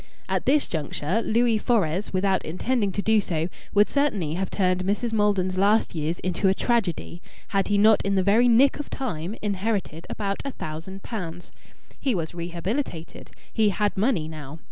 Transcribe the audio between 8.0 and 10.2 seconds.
in the very nick of time inherited